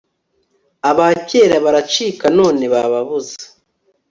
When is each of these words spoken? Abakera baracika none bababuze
Abakera 0.89 1.55
baracika 1.65 2.25
none 2.37 2.63
bababuze 2.73 3.37